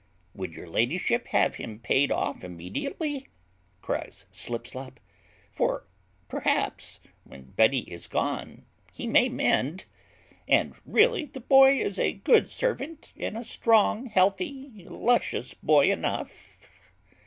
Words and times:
"Would 0.33 0.55
your 0.55 0.65
ladyship 0.67 1.27
have 1.27 1.57
him 1.57 1.77
paid 1.77 2.11
off 2.11 2.43
immediately?" 2.43 3.27
cries 3.83 4.25
Slipslop, 4.31 4.99
"for 5.51 5.85
perhaps, 6.27 7.01
when 7.23 7.51
Betty 7.51 7.81
is 7.81 8.07
gone 8.07 8.65
he 8.91 9.05
may 9.05 9.29
mend: 9.29 9.85
and 10.47 10.73
really 10.87 11.25
the 11.25 11.39
boy 11.39 11.79
is 11.79 11.99
a 11.99 12.13
good 12.13 12.49
servant, 12.49 13.13
and 13.15 13.37
a 13.37 13.43
strong 13.43 14.07
healthy 14.07 14.71
luscious 14.89 15.53
boy 15.53 15.91
enough." 15.91 16.67